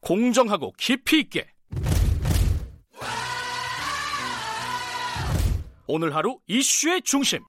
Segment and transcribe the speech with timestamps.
[0.00, 1.46] 공정하고 깊이 있게.
[5.86, 7.40] 오늘 하루 이슈의 중심.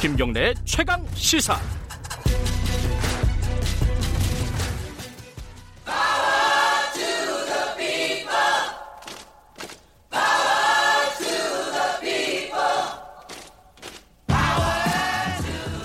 [0.00, 1.58] 김경래의 최강 시사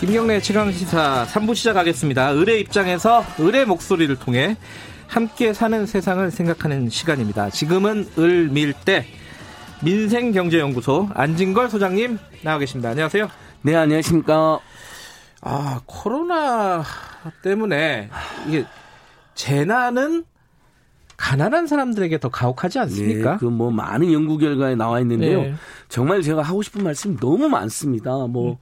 [0.06, 2.36] 김경래 최강 시사 3부 시작하겠습니다.
[2.36, 4.56] 을의 입장에서 을의 목소리를 통해
[5.08, 7.50] 함께 사는 세상을 생각하는 시간입니다.
[7.50, 9.08] 지금은 을밀대
[9.84, 12.90] 민생경제연구소 안진걸 소장님 나와 계십니다.
[12.90, 13.30] 안녕하세요.
[13.64, 14.60] 네, 안녕하십니까.
[15.42, 16.84] 아, 코로나
[17.42, 18.12] 때문에
[18.48, 18.64] 이게
[19.34, 20.24] 재난은
[21.18, 23.32] 가난한 사람들에게 더 가혹하지 않습니까?
[23.32, 25.42] 네, 그뭐 많은 연구 결과에 나와 있는데요.
[25.42, 25.56] 네.
[25.90, 28.12] 정말 제가 하고 싶은 말씀 너무 많습니다.
[28.28, 28.58] 뭐 음.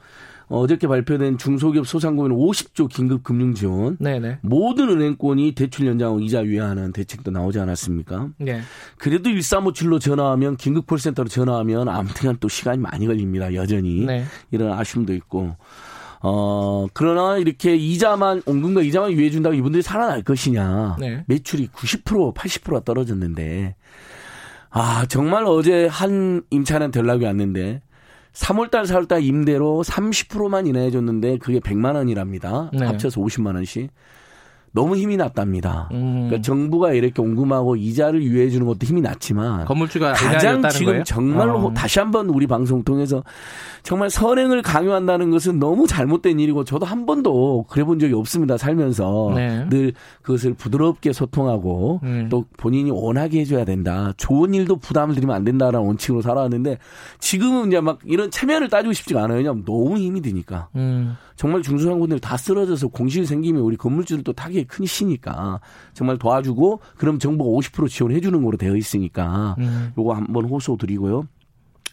[0.47, 3.97] 어저께 발표된 중소기업 소상공인 50조 긴급 금융 지원.
[3.99, 4.39] 네네.
[4.41, 8.29] 모든 은행권이 대출 연장 이자 유예하는 대책도 나오지 않았습니까?
[8.37, 8.61] 네.
[8.97, 13.53] 그래도 1357로 전화하면 긴급 콜센터로 전화하면 아무튼 또 시간이 많이 걸립니다.
[13.53, 14.05] 여전히.
[14.05, 14.25] 네.
[14.51, 15.55] 이런 아쉬움도 있고.
[16.25, 20.95] 어, 그러나 이렇게 이자만, 온금과 이자만 유예해준다고 이분들이 살아날 것이냐.
[20.99, 21.23] 네.
[21.27, 23.75] 매출이 90%, 80%가 떨어졌는데.
[24.69, 27.81] 아, 정말 어제 한 임차한테 연락이 왔는데
[28.33, 32.69] 3월달, 4월달 임대로 30%만 인하해줬는데 그게 100만 원이랍니다.
[32.73, 32.85] 네.
[32.85, 33.89] 합쳐서 50만 원씩.
[34.73, 35.87] 너무 힘이 났답니다.
[35.91, 36.25] 음.
[36.25, 41.03] 그러니까 정부가 이렇게 옹금하고 이자를 유예해 주는 것도 힘이 났지만 건물주가 가장 지금 거예요?
[41.03, 41.73] 정말로 어.
[41.73, 43.23] 다시 한번 우리 방송 통해서
[43.83, 48.57] 정말 선행을 강요한다는 것은 너무 잘못된 일이고 저도 한 번도 그래 본 적이 없습니다.
[48.57, 49.69] 살면서 네.
[49.69, 49.93] 늘
[50.23, 52.27] 그것을 부드럽게 소통하고 음.
[52.31, 54.11] 또 본인이 원하게 해줘야 된다.
[54.17, 56.79] 좋은 일도 부담을 드리면 안 된다라는 원칙으로 살아왔는데
[57.19, 59.37] 지금은 이제 막 이런 체면을 따지고 싶지가 않아요.
[59.37, 60.69] 왜냐하면 너무 힘이 드니까.
[60.75, 61.15] 음.
[61.35, 65.59] 정말 중소상공인들 다 쓰러져서 공실 생기면 우리 건물주들도 타격이 큰 시니까
[65.93, 69.93] 정말 도와주고 그럼 정부가 50% 지원해 주는 거로 되어 있으니까 음.
[69.97, 71.27] 요거 한번 호소 드리고요.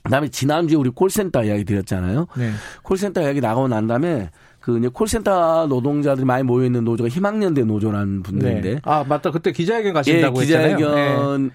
[0.03, 2.27] 그다음에 지난주에 우리 콜센터 이야기 드렸잖아요.
[2.37, 2.51] 네.
[2.83, 4.31] 콜센터 이야기 나가고 난 다음에
[4.61, 8.81] 그 이제 콜센터 노동자들이 많이 모여 있는 노조가 희망연대 노조라는 분들인데 네.
[8.85, 11.39] 아 맞다 그때 기자회견 예, 가신다고 했잖아요.
[11.39, 11.51] 네.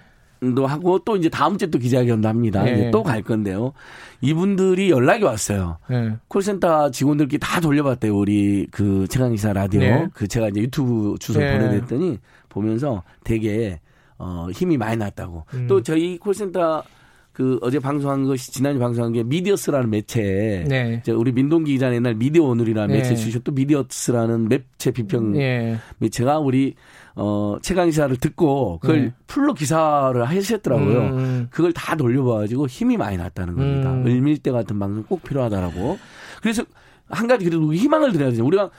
[0.46, 2.64] 기자회견도 하고 또 이제 다음 주에 또 기자회견도 합니다.
[2.64, 2.74] 네.
[2.74, 3.74] 이제 또 갈 건데요.
[4.22, 5.78] 이분들이 연락이 왔어요.
[5.90, 6.14] 네.
[6.28, 8.16] 콜센터 직원들끼리 다 돌려봤대요.
[8.16, 9.80] 우리 그 최강시사 라디오.
[9.80, 10.08] 네.
[10.14, 11.58] 그 제가 이제 유튜브 주소 네.
[11.58, 12.20] 보내드렸더니
[12.50, 13.80] 보면서 되게
[14.18, 15.46] 어 힘이 많이 났다고.
[15.54, 15.68] 음.
[15.68, 16.84] 또 저희 콜센터
[17.32, 20.64] 그 어제 방송한 것이 지난주 방송한 게 미디어스라는 매체.
[20.68, 21.00] 네.
[21.02, 23.02] 이제 우리 민동기 기자 는 옛날 미디어 오늘이라는 네.
[23.02, 25.78] 매체 주셨 또 미디어스라는 매체 비평 예.
[25.98, 26.76] 매체가 우리
[27.16, 29.14] 어 최강 기사를 듣고 그걸 네.
[29.26, 31.00] 풀로 기사를 하셨더라고요.
[31.00, 31.48] 음.
[31.50, 33.92] 그걸 다 돌려봐가지고 힘이 많이 났다는 겁니다.
[33.92, 34.06] 음.
[34.06, 35.98] 을밀대 같은 방송 꼭 필요하다라고.
[36.42, 36.64] 그래서
[37.10, 38.46] 한 가지 그래도 희망을 드려야 되죠.
[38.46, 38.70] 우리가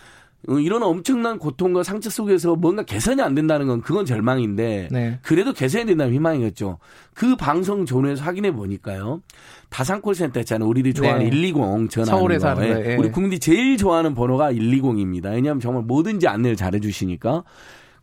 [0.48, 5.18] 어, 이런 엄청난 고통과 상처 속에서 뭔가 개선이 안 된다는 건 그건 절망인데 네.
[5.22, 6.78] 그래도 개선이 된다면 희망이겠죠.
[7.14, 9.22] 그 방송 존에서 확인해 보니까요.
[9.70, 10.68] 다산 콜센터 있잖아요.
[10.68, 11.30] 우리들이 좋아하는 네.
[11.30, 11.54] 120
[11.90, 12.50] 전화하는 서울에서 거.
[12.50, 12.74] 하는 예.
[12.74, 12.90] 거예요.
[12.90, 12.96] 예.
[12.96, 15.32] 우리 국민들이 제일 좋아하는 번호가 120입니다.
[15.32, 17.42] 왜냐하면 정말 뭐든지 안내를 잘해 주시니까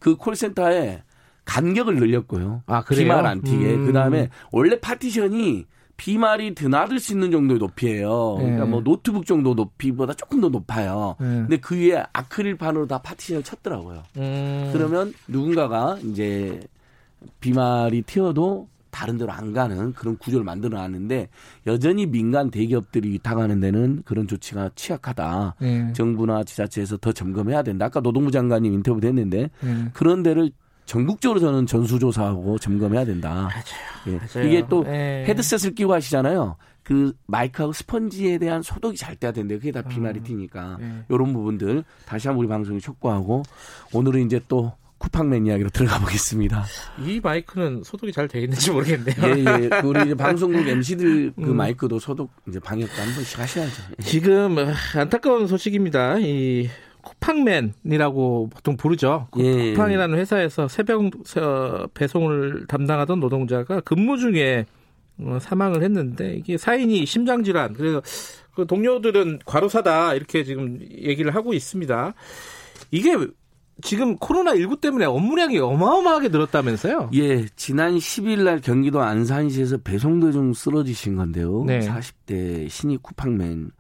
[0.04, 1.02] 그 콜센터에
[1.46, 2.64] 간격을 늘렸고요.
[2.66, 3.04] 아, 그래요?
[3.04, 3.74] 비말 안 튀게.
[3.74, 3.86] 음.
[3.86, 5.66] 그다음에 원래 파티션이
[5.96, 8.36] 비말이 드나들 수 있는 정도의 높이에요.
[8.36, 8.70] 그러니까 네.
[8.70, 11.16] 뭐 노트북 정도 높이보다 조금 더 높아요.
[11.22, 11.26] 네.
[11.26, 14.04] 근데 그 위에 아크릴판으로 다 파티션을 쳤더라고요.
[14.18, 14.72] 음.
[14.74, 16.60] 그러면 누군가가 이제
[17.40, 21.28] 비말이 튀어도 다른 데로 안 가는 그런 구조를 만들어 놨는데
[21.66, 25.56] 여전히 민간 대기업들이 위탁하는 데는 그런 조치가 취약하다.
[25.60, 25.92] 네.
[25.94, 27.86] 정부나 지자체에서 더 점검해야 된다.
[27.88, 29.90] 아까 노동부 장관님 인터뷰도 했는데 네.
[29.94, 30.52] 그런 데를
[30.86, 33.50] 전국적으로 저는 전수조사하고 점검해야 된다.
[34.08, 34.18] 예.
[34.18, 34.48] 맞아요.
[34.48, 35.26] 이게 또 예.
[35.28, 36.56] 헤드셋을 끼고 하시잖아요.
[36.84, 39.58] 그 마이크하고 스펀지에 대한 소독이 잘 돼야 된대요.
[39.58, 40.78] 그게 다 비말이 튀니까.
[40.82, 41.06] 예.
[41.10, 43.44] 이런 부분들 다시 한번 우리 방송에 촉구하고
[43.94, 46.64] 오늘은 이제 또 쿠팡 맨 이야기로 들어가 보겠습니다.
[47.06, 49.16] 이 마이크는 소독이 잘 돼 있는지 모르겠네요.
[49.22, 49.70] 예, 예.
[49.70, 51.58] 그 우리 이제 방송국 MC들 그 음.
[51.58, 53.84] 마이크도 소독 이제 방역도 한 번씩 하셔야죠.
[54.00, 54.04] 예.
[54.04, 56.20] 지금 어, 안타까운 소식입니다.
[56.20, 56.70] 이
[57.02, 59.28] 쿠팡맨이라고 보통 부르죠.
[59.40, 59.74] 예.
[59.74, 61.02] 쿠팡이라는 회사에서 새벽
[61.38, 64.66] 어, 배송을 담당하던 노동자가 근무 중에
[65.20, 67.74] 어, 사망을 했는데 이게 사인이 심장 질환.
[67.74, 68.02] 그래서
[68.56, 72.14] 그 동료들은 과로사다 이렇게 지금 얘기를 하고 있습니다.
[72.92, 73.18] 이게
[73.82, 77.10] 지금 코로나 19 때문에 업무량이 어마어마하게 늘었다면서요?
[77.14, 81.64] 예, 지난 10일 날 경기도 안산시에서 배송대 중 쓰러지신 건데요.
[81.66, 81.80] 네.
[81.80, 83.72] 40대 신입 쿠팡맨.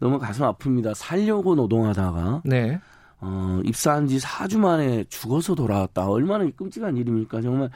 [0.00, 0.94] 너무 가슴 아픕니다.
[0.94, 2.80] 살려고 노동하다가 네.
[3.20, 6.08] 어, 입사한 지 4주 만에 죽어서 돌아왔다.
[6.08, 7.40] 얼마나 끔찍한 일입니까?
[7.40, 7.70] 정말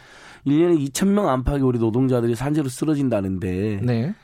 [0.46, 4.14] 1년에 2,000명 안팎의 우리 노동자들이 산재로 쓰러진다는데 네.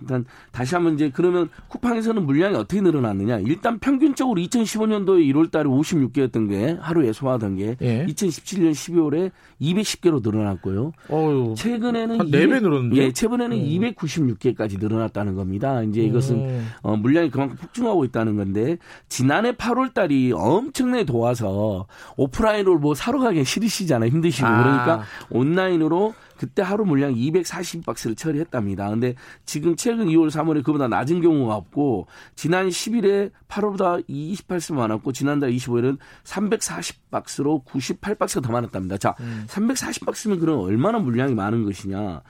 [0.00, 3.38] 일단 다시 한번 이제 그러면 쿠팡에서는 물량이 어떻게 늘어났느냐?
[3.40, 8.06] 일단 평균적으로 2015년도에 1월 달에 56개였던 게 하루에 소화하던 게 예.
[8.06, 9.30] 2017년 12월에
[9.60, 10.92] 210개로 늘어났고요.
[11.10, 11.54] 어유.
[11.56, 13.02] 최근에는 한 4배 늘었는데요?
[13.02, 15.82] 예, 최근에는 296개까지 늘어났다는 겁니다.
[15.82, 16.68] 이제 이것은 음.
[16.82, 21.86] 어, 물량이 그만큼 폭증하고 있다는 건데 지난해 8월 달이 엄청나게 도와서
[22.16, 24.10] 오프라인으로 뭐 사러 가기 싫으시잖아요.
[24.10, 24.62] 힘드시고 아.
[24.62, 28.90] 그러니까 온라인으로 그때 하루 물량 240박스를 처리했답니다.
[28.90, 29.14] 근데
[29.44, 35.98] 지금 최근 2월, 3월에 그보다 낮은 경우가 없고 지난 10일에 8월보다 28수 많았고 지난달 25일은
[36.24, 38.98] 340박스로 98박스가 더 많았답니다.
[38.98, 39.14] 자,
[39.46, 42.22] 340박스면 그럼 얼마나 물량이 많은 것이냐?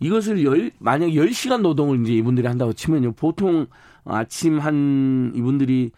[0.00, 3.12] 이것을 열, 만약 10시간 노동을 이제 이분들이 한다고 치면요.
[3.12, 3.66] 보통
[4.04, 5.90] 아침 한 이분들이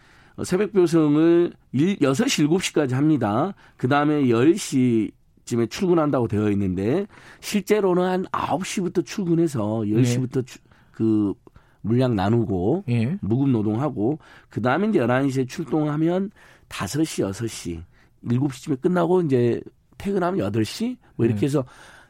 [0.44, 3.52] 새벽 배송을 6시, 7시까지 합니다.
[3.76, 5.11] 그 다음에 10시
[5.44, 7.06] 쯤에 출근한다고 되어 있는데
[7.40, 10.58] 실제로는 한 9시부터 출근해서 10시부터 추-
[10.92, 11.34] 그
[11.82, 13.16] 물량 나누고 예.
[13.22, 16.31] 무급 노동하고 그 다음에 이제 11시에 출동하면
[16.69, 17.82] 5시, 6시,
[18.25, 19.60] 7시쯤에 끝나고 이제
[19.98, 21.64] 퇴근하면 8시 뭐 이렇게 해서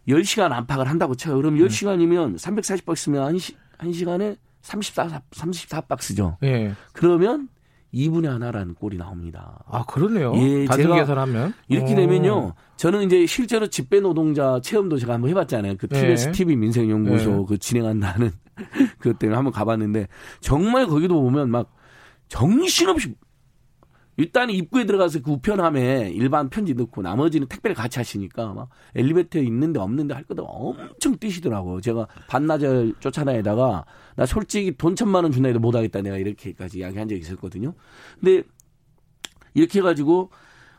[0.08, 1.36] 10시간 안팎을 한다고 쳐요.
[1.36, 6.36] 그럼 10시간이면 340박스면 한, 시, 한 시간에 34, 34박스죠.
[6.42, 6.72] 예.
[6.92, 7.48] 그러면
[7.92, 9.64] 2분의 하나라는 꼴이 나옵니다.
[9.68, 10.32] 아, 그러네요.
[10.36, 11.54] 예, 제가 계산하면.
[11.68, 11.96] 이렇게 어.
[11.96, 12.54] 되면요.
[12.76, 15.74] 저는 이제 실제로 집배 노동자 체험도 제가 한번 해봤잖아요.
[15.76, 16.32] 그 TBS 네.
[16.32, 17.44] TV 민생연구소 네.
[17.48, 18.30] 그 진행한다는
[18.98, 20.08] 그것 때문에 한번 가봤는데
[20.40, 21.74] 정말 거기도 보면 막
[22.28, 23.14] 정신없이
[24.20, 29.80] 일단 입구에 들어가서 그 우편함에 일반 편지 넣고 나머지는 택배를 같이 하시니까 막 엘리베이터에 있는데
[29.80, 31.80] 없는데 할 것도 엄청 뛰시더라고.
[31.80, 33.86] 제가 반나절 쫓아다니다가
[34.16, 37.72] 나 솔직히 돈 천만 원 준다 해도 못 하겠다 내가 이렇게까지 이야기한 적이 있었거든요.
[38.20, 38.42] 근데
[39.54, 40.30] 이렇게 해가지고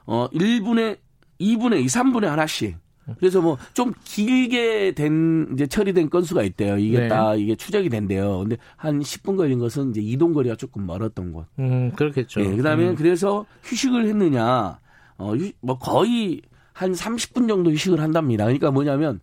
[0.06, 1.00] 어 1분에
[1.40, 2.78] 2분에 2, 3분에 하나씩.
[3.20, 6.78] 그래서 뭐 좀 길게 된 이제 처리된 건수가 있대요.
[6.78, 7.08] 이게 네.
[7.08, 8.40] 딱 이게 추적이 된대요.
[8.40, 11.46] 근데 한 10분 걸린 것은 이제 이동 거리가 조금 멀었던 곳.
[11.60, 12.42] 음, 그렇겠죠.
[12.42, 12.96] 예, 그다음에 음.
[12.96, 14.80] 그래서 휴식을 했느냐?
[15.18, 16.42] 어, 휴- 뭐 거의
[16.74, 18.46] 한 30분 정도 휴식을 한답니다.
[18.46, 19.20] 그러니까 뭐냐면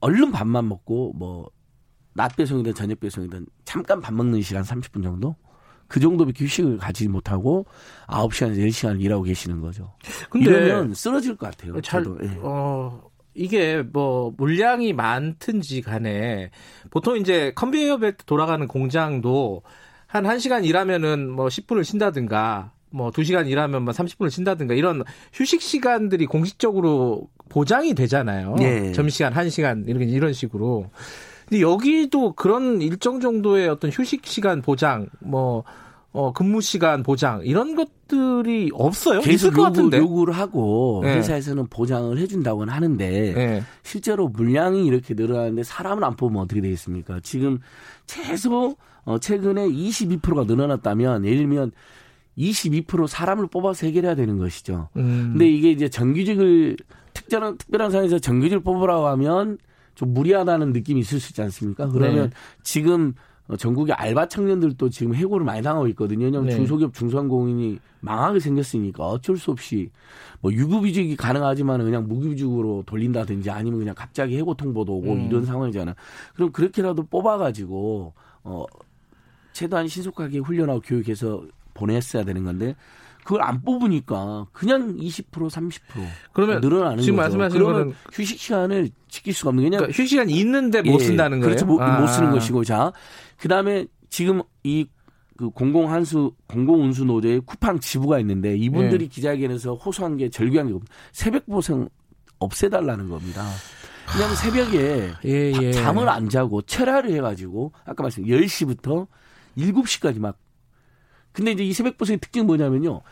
[0.00, 1.48] 얼른 밥만 먹고 뭐
[2.14, 5.34] 낮 배송이든 저녁 배송이든 잠깐 밥 먹는 시간 30분 정도?
[5.88, 7.64] 그 정도밖에 휴식을 가지지 못하고
[8.06, 9.94] 9시간에서 10시간을 일하고 계시는 거죠.
[10.28, 11.80] 근데 이러면 쓰러질 것 같아요.
[11.80, 12.18] 잘, 저도.
[12.22, 12.38] 예.
[12.42, 13.02] 어,
[13.34, 16.50] 이게 뭐 물량이 많든지 간에
[16.90, 19.62] 보통 이제 컨베이어 벨트 돌아가는 공장도
[20.06, 25.02] 한 1시간 일하면은 뭐 10분을 쉰다든가 뭐 2시간 일하면 뭐 30분을 쉰다든가 이런
[25.32, 28.56] 휴식 시간들이 공식적으로 보장이 되잖아요.
[28.60, 28.92] 예.
[28.92, 30.90] 점심시간, 1시간 이런 이런 식으로.
[31.48, 35.64] 근데 여기도 그런 일정 정도의 어떤 휴식 시간 보장 뭐
[36.12, 39.20] 어, 근무 시간 보장 이런 것들이 없어요.
[39.20, 39.96] 계속 것 요구, 같은데.
[39.98, 41.16] 요구를 하고 네.
[41.16, 43.62] 회사에서는 보장을 해준다고는 하는데 예.
[43.82, 47.20] 실제로 물량이 이렇게 늘어나는데 사람을 안 뽑으면 어떻게 되겠습니까?
[47.22, 47.60] 지금
[48.06, 51.72] 최소 어, 최근에 22%가 늘어났다면 예를 들면
[52.36, 54.88] 22% 사람을 뽑아서 해결해야 되는 것이죠.
[54.96, 55.30] 음.
[55.32, 56.76] 근데 이게 이제 정규직을
[57.14, 59.58] 특별한 특별한 상황에서 정규직을 뽑으라고 하면
[59.94, 61.88] 좀 무리하다는 느낌이 있을 수 있지 않습니까?
[61.88, 62.36] 그러면 네.
[62.62, 66.24] 지금 어, 전국의 알바 청년들도 지금 해고를 많이 당하고 있거든요.
[66.24, 66.56] 왜냐하면 네.
[66.56, 69.90] 중소기업 중소상공인이 망하게 생겼으니까 어쩔 수 없이
[70.40, 75.26] 뭐 유급이직이 가능하지만 그냥 무급이직으로 돌린다든지 아니면 그냥 갑자기 해고 통보도 오고 음.
[75.28, 75.94] 이런 상황이잖아.
[76.34, 78.12] 그럼 그렇게라도 뽑아가지고
[78.44, 78.64] 어
[79.52, 81.44] 최대한 신속하게 훈련하고 교육해서
[81.74, 82.74] 보냈어야 되는 건데
[83.24, 85.80] 그걸 안 뽑으니까 그냥 20% 30%
[86.32, 87.36] 그러면 늘어나는 지금 거죠.
[87.38, 91.00] 말씀하시는 그러면 거는 휴식 시간을 지킬 수가 없는 게 그냥 그러니까 휴식 시간 있는데 못
[91.00, 91.48] 예, 쓴다는 거예요.
[91.48, 91.66] 그렇죠.
[91.66, 92.00] 못, 아.
[92.00, 92.92] 못 쓰는 것이고 자
[93.38, 94.86] 그다음에 지금 이
[95.42, 99.08] 그 공공 한수 공공 운수 노조의 쿠팡 지부가 있는데 이분들이 예.
[99.08, 100.78] 기자회견에서 호소한 게 절규한 게
[101.10, 101.88] 새벽 보상
[102.38, 103.44] 없애달라는 겁니다.
[104.14, 105.72] 왜냐하면 새벽에 예, 예.
[105.72, 109.06] 잠을 안 자고 철야를 해가지고 아까 말씀 10시부터
[109.56, 110.38] 7시까지 막
[111.32, 113.02] 근데 이제 이 새벽 보상의 특징이 뭐냐면요.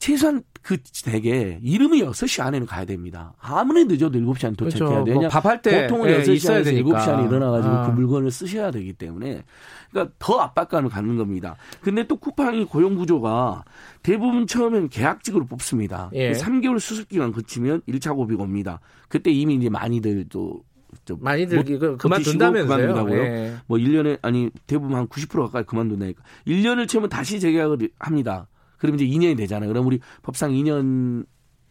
[0.00, 3.34] 최소한 그 댁에 이름이 6시 안에는 가야 됩니다.
[3.38, 5.04] 아무리 늦어도 7시 안에 도착해야 그렇죠.
[5.04, 5.20] 돼요.
[5.20, 6.98] 뭐 밥할 때 보통은 예, 6시 있어야 안에서 되니까.
[6.98, 7.86] 7시 안에 일어나가지고 아.
[7.86, 9.44] 그 물건을 쓰셔야 되기 때문에
[9.90, 11.56] 그러니까 더 압박감을 갖는 겁니다.
[11.82, 13.64] 근데 또 쿠팡이 고용 구조가
[14.02, 16.10] 대부분 처음엔 계약직으로 뽑습니다.
[16.14, 16.32] 예.
[16.32, 18.80] 3개월 수습 기간 거치면 1차 고비가 옵니다.
[19.08, 20.62] 그때 이미 이제 많이들 또좀
[21.18, 22.76] 많이들 못 이거 버티시고 그만둔다면서요.
[22.76, 23.22] 그만둔다고요?
[23.22, 23.54] 예.
[23.66, 26.22] 뭐 1년에 아니 대부분 한 90% 가까이 그만둔다니까.
[26.46, 28.48] 1년을 채우면 다시 재계약을 합니다.
[28.78, 29.68] 그러면 이제 2년이 되잖아요.
[29.68, 31.26] 그럼 우리 법상 2년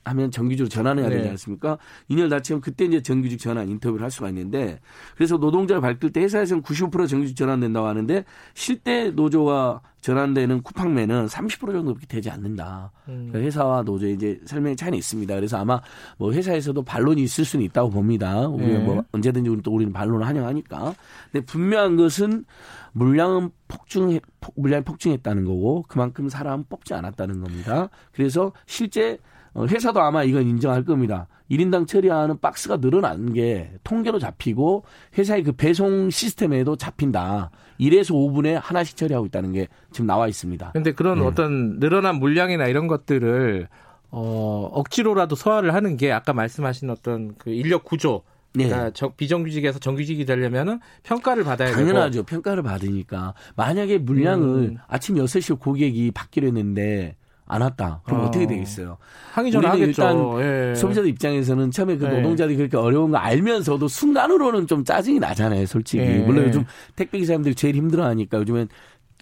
[0.06, 1.30] 하면 정규직으로 전환해야 되지 네.
[1.32, 1.78] 않습니까?
[2.10, 4.80] 2년 다 채우면 그때 이제 정규직 전환 인터뷰를 할 수가 있는데
[5.16, 12.08] 그래서 노동자를 밝힐 때 회사에서는 95% 정규직 전환된다고 하는데 실제 노조가 전환되는 쿠팡매는 30% 정도밖에
[12.08, 12.92] 되지 않는다.
[13.10, 13.32] 음.
[13.36, 15.36] 회사와 노조의 이제 설명의 차이는 있습니다.
[15.36, 15.82] 그래서 아마
[16.18, 18.48] 뭐 회사에서도 반론이 있을 수는 있다고 봅니다.
[18.48, 18.80] 우리 네.
[18.80, 20.96] 뭐 언제든지 우리 또 우리는 반론을 환영하니까.
[21.32, 22.46] 근데 분명한 것은
[22.94, 24.20] 물량은 폭증
[24.56, 27.90] 물량이 폭증했다는 거고 그만큼 사람 뽑지 않았다는 겁니다.
[28.14, 29.18] 그래서 실제 어,
[29.58, 31.28] 회사도 아마 이건 인정할 겁니다.
[31.50, 34.84] 1인당 처리하는 박스가 늘어나는 게 통계로 잡히고
[35.18, 37.50] 회사의 그 배송 시스템에도 잡힌다.
[37.80, 40.72] 1에서 5분에 하나씩 처리하고 있다는 게 지금 나와 있습니다.
[40.74, 41.26] 근데 그런 네.
[41.26, 43.68] 어떤 늘어난 물량이나 이런 것들을
[44.12, 48.68] 어, 억지로라도 소화를 하는 게 아까 말씀하신 어떤 그 인력 구조 네.
[48.68, 52.24] 그러니까 비정규직에서 정규직이 되려면은 평가를 받아야 당연하죠.
[52.24, 52.26] 되고.
[52.26, 54.78] 평가를 받으니까 만약에 물량을 음.
[54.88, 57.16] 아침 6시 고객이 받기로 했는데
[57.50, 58.00] 안 왔다.
[58.06, 58.32] 그럼 어.
[58.32, 58.98] 떻게 되겠어요?
[59.34, 59.90] 항의 전화 하겠죠.
[59.90, 60.76] 일단 예.
[60.76, 62.10] 소비자들 입장에서는 처음에 그 예.
[62.10, 66.04] 노동자들이 그렇게 어려운 거 알면서도 순간으로는 좀 짜증이 나잖아요, 솔직히.
[66.04, 66.20] 예.
[66.20, 66.64] 물론 요즘
[66.96, 68.70] 택배 기사님들이 제일 힘들어하니까 요즘엔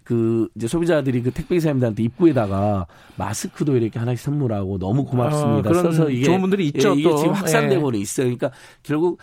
[0.03, 5.69] 그 이제 소비자들이 그 택배 기사님들한테 입구에다가 마스크도 이렇게 하나씩 선물하고 너무 고맙습니다.
[5.69, 6.89] 어, 써서 이게 좋은 분들이 있죠.
[6.89, 7.17] 예, 이게 또.
[7.17, 8.01] 지금 확산되고는 예.
[8.01, 8.25] 있어요.
[8.25, 8.51] 그러니까
[8.83, 9.19] 결국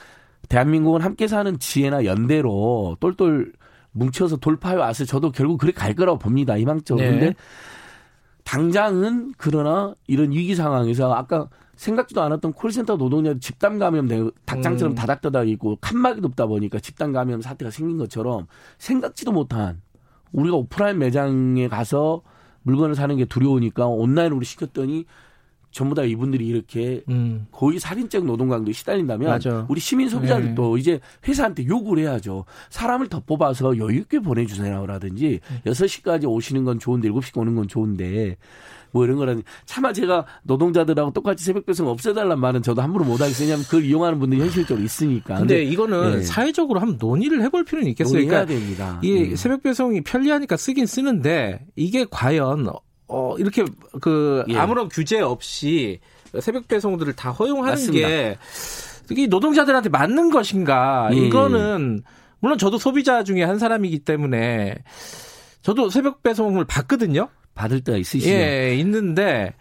[0.48, 3.52] 대한민국은 함께 사는 지혜나 연대로 똘똘
[3.92, 6.58] 뭉쳐서 돌파해 와서 저도 결국 그렇게 갈 거라고 봅니다.
[6.58, 7.04] 희망적으로.
[7.06, 7.12] 네.
[7.12, 7.34] 근데
[8.44, 14.94] 당장은 그러나 이런 위기 상황에서 아까 생각지도 않았던 콜센터 노동자 집단 감염 되고 닭장처럼 음.
[14.94, 18.46] 다닥다닥 있고 칸막이도 없다 보니까 집단 감염 사태가 생긴 것처럼
[18.78, 19.80] 생각지도 못한
[20.32, 22.22] 우리가 오프라인 매장에 가서
[22.62, 25.06] 물건을 사는 게 두려우니까 온라인으로 시켰더니
[25.74, 27.46] 전부 다 이분들이 이렇게 음.
[27.50, 29.66] 거의 살인적 노동 강도에 시달린다면 맞아.
[29.68, 30.80] 우리 시민 소비자들도 네.
[30.80, 32.44] 이제 회사한테 요구를 해야죠.
[32.70, 35.70] 사람을 더 뽑아서 여유 있게 보내주세요라든지 네.
[35.70, 38.36] 6시까지 오시는 건 좋은데 7시에 오는 건 좋은데
[38.92, 43.46] 뭐 이런 거라니 차마 제가 노동자들하고 똑같이 새벽 배송 없애달란 말은 저도 함부로 못 하겠어요.
[43.46, 45.38] 왜냐하면 그걸 이용하는 분들이 현실적으로 있으니까.
[45.38, 46.22] 근데, 근데 이거는 네.
[46.22, 48.20] 사회적으로 한번 논의를 해볼 필요는 있겠어요.
[48.20, 49.00] 논의해야 그러니까 됩니다.
[49.02, 49.36] 이 음.
[49.36, 52.68] 새벽 배송이 편리하니까 쓰긴 쓰는데 이게 과연
[53.08, 53.64] 어, 이렇게
[54.00, 54.56] 그 예.
[54.56, 56.00] 아무런 규제 없이
[56.40, 58.08] 새벽 배송들을 다 허용하는 맞습니다.
[58.08, 58.38] 게
[59.10, 61.10] 이게 노동자들한테 맞는 것인가?
[61.12, 61.16] 예.
[61.16, 62.02] 이거는
[62.40, 64.76] 물론 저도 소비자 중에 한 사람이기 때문에
[65.62, 67.28] 저도 새벽 배송을 받거든요.
[67.54, 68.30] 받을 때가 있으시죠?
[68.30, 69.54] 예, 있는데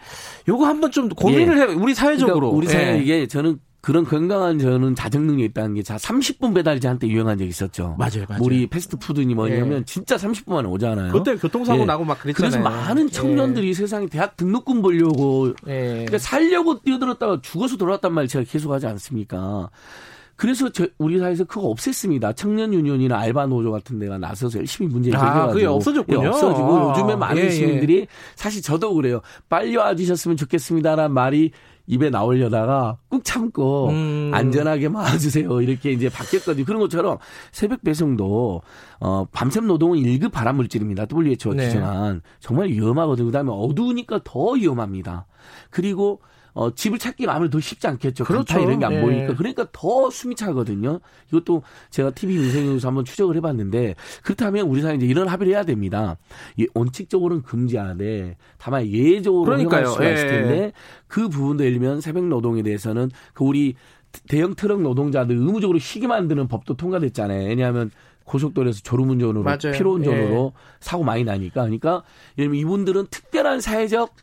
[0.47, 1.61] 요거 한번 좀 고민을 예.
[1.61, 3.01] 해 우리 사회적으로 그러니까 우리 사회 예.
[3.01, 7.49] 이게 저는 그런 건강한 저는 자정 능력이 있다는 게 자 30분 배달제 한때 유행한 적이
[7.49, 7.95] 있었죠.
[7.99, 8.41] 맞아요, 맞아요.
[8.41, 9.83] 우리 패스트푸드니 뭐냐면 예.
[9.85, 11.11] 진짜 30분 만에 오잖아요.
[11.11, 11.85] 그때 교통사고 예.
[11.85, 12.63] 나고 막 그랬잖아요.
[12.63, 13.73] 그래서 많은 청년들이 예.
[13.73, 15.89] 세상에 대학 등록금 벌려고 예.
[15.89, 19.69] 그러니까 살려고 뛰어들었다가 죽어서 돌아왔단 말 제가 계속하지 않습니까?
[20.35, 22.35] 그래서 저 우리 사회에서 그거 없앴습니다.
[22.35, 26.23] 청년 유니온이나 알바 노조 같은 데가 나서서 열심히 문제를 제기해가지고 아, 그게 없어졌군요.
[26.23, 27.49] 예, 없어지고 요즘에 많은 예, 예.
[27.51, 29.21] 시민들이 사실 저도 그래요.
[29.49, 31.51] 빨리 와주셨으면 좋겠습니다라는 말이
[31.85, 34.31] 입에 나오려다가 꾹 참고 음.
[34.33, 36.65] 안전하게 막아주세요 이렇게 이제 바뀌었거든요.
[36.65, 37.17] 그런 것처럼
[37.51, 38.61] 새벽 배송도
[39.01, 41.07] 어 밤샘 노동은 1급 발암 물질입니다.
[41.11, 41.69] WHO 네.
[41.69, 43.25] 지정한 정말 위험하거든요.
[43.25, 45.25] 그다음에 어두우니까 더 위험합니다.
[45.69, 46.21] 그리고
[46.53, 48.25] 어, 집을 찾기가 아무래도 쉽지 않겠죠.
[48.25, 48.59] 그렇죠.
[48.59, 49.01] 이런 게안 네.
[49.01, 49.35] 보이니까.
[49.35, 50.99] 그러니까 더 숨이 차거든요.
[51.29, 56.17] 이것도 제가 TV 민생에서 한번 추적을 해봤는데 그렇다면 우리 사회 이제 이런 합의를 해야 됩니다.
[56.57, 59.87] 이 원칙적으로는 금지하되 다만 예외적으로 그러니까요.
[59.87, 60.29] 수가 있을 예.
[60.29, 60.73] 텐데
[61.07, 63.75] 그 부분도 예를 들면 새벽 노동에 대해서는 그 우리
[64.27, 67.47] 대형 트럭 노동자들 의무적으로 쉬게 만드는 법도 통과됐잖아요.
[67.47, 67.89] 왜냐하면
[68.25, 70.59] 고속도로에서 졸음운전으로 피로운전으로 예.
[70.79, 72.03] 사고 많이 나니까 그러니까
[72.37, 74.13] 예를 들면 이분들은 특별한 사회적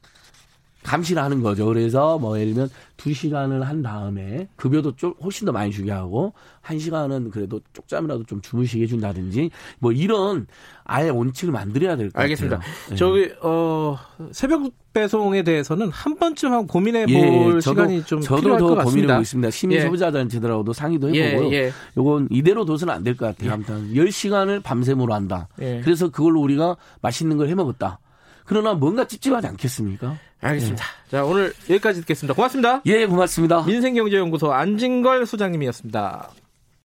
[0.82, 1.66] 감시를 하는 거죠.
[1.66, 6.32] 그래서 뭐 예를 들면 두 시간을 한 다음에 급여도 좀 훨씬 더 많이 주게 하고
[6.60, 10.46] 한 시간은 그래도 쪽잠이라도 좀 주무시게 해 준다든지 뭐 이런
[10.84, 12.22] 아예 원칙을 만들어야 될 것 같아요.
[12.24, 12.60] 알겠습니다.
[12.90, 12.96] 네.
[12.96, 13.96] 저기 어
[14.32, 18.84] 새벽 배송에 대해서는 한 번쯤 한 고민해 볼 예, 시간이 좀 저도 필요할 것 같습니다.
[18.90, 19.50] 고민해보고 있습니다.
[19.50, 19.82] 시민 예.
[19.82, 21.52] 소비자 단체들하고도 상의도 예, 해보고요.
[21.54, 23.50] 예, 요건 이대로 둬서는 안 될 것 같아요.
[23.50, 23.52] 예.
[23.54, 25.48] 아무튼 10시간을 밤샘으로 한다.
[25.60, 25.80] 예.
[25.84, 28.00] 그래서 그걸로 우리가 맛있는 걸 해 먹었다.
[28.50, 30.18] 그러나 뭔가 찝찝하지 않겠습니까?
[30.40, 30.84] 알겠습니다.
[30.84, 31.10] 네.
[31.12, 32.34] 자, 오늘 여기까지 듣겠습니다.
[32.34, 32.82] 고맙습니다.
[32.86, 33.62] 예, 고맙습니다.
[33.62, 36.30] 민생경제연구소 안진걸 소장님이었습니다.